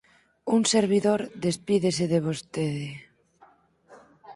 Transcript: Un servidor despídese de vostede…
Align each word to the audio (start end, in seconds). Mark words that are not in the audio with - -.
Un 0.55 0.61
servidor 0.73 1.19
despídese 1.45 2.05
de 2.13 2.19
vostede… 2.27 2.89